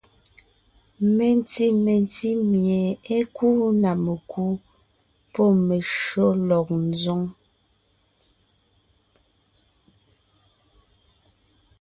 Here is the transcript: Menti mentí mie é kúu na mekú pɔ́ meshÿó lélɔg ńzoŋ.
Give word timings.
Menti 1.15 1.65
mentí 1.85 2.29
mie 2.51 2.81
é 3.17 3.19
kúu 3.35 3.63
na 3.81 3.91
mekú 4.03 4.45
pɔ́ 5.33 5.49
meshÿó 5.67 6.27
lélɔg 6.45 6.67
ńzoŋ. 6.87 7.23